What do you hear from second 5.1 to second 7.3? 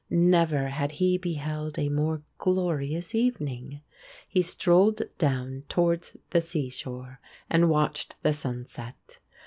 down towards the seashore